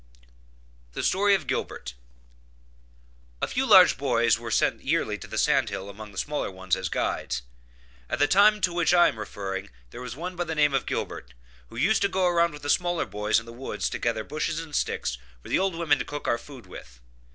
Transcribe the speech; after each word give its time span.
THE 0.93 1.03
STORY 1.03 1.35
OF 1.35 1.45
GILBERT. 1.45 1.93
A 3.39 3.45
few 3.47 3.67
large 3.67 3.99
boys 3.99 4.39
were 4.39 4.49
sent 4.49 4.81
yearly 4.83 5.15
to 5.19 5.27
the 5.27 5.37
sand 5.37 5.69
hill 5.69 5.91
among 5.91 6.11
the 6.11 6.17
smaller 6.17 6.49
ones, 6.49 6.75
as 6.75 6.89
guides. 6.89 7.43
At 8.09 8.17
the 8.17 8.25
time 8.27 8.61
to 8.61 8.73
which 8.73 8.95
I 8.95 9.09
am 9.09 9.19
referring 9.19 9.69
there 9.91 10.01
was 10.01 10.15
one 10.15 10.35
by 10.35 10.45
the 10.45 10.55
name 10.55 10.73
of 10.73 10.87
Gilbert, 10.87 11.35
who 11.69 11.75
used 11.75 12.01
to 12.01 12.09
go 12.09 12.25
around 12.25 12.51
with 12.53 12.63
the 12.63 12.67
smaller 12.71 13.05
boys 13.05 13.39
in 13.39 13.45
the 13.45 13.53
woods 13.53 13.91
to 13.91 13.99
gather 13.99 14.23
bushes 14.23 14.59
and 14.59 14.73
sticks 14.73 15.19
for 15.43 15.49
the 15.49 15.59
old 15.59 15.75
women 15.75 15.99
to 15.99 16.05
cook 16.05 16.27
our 16.27 16.39
food 16.39 16.65
with. 16.65 16.99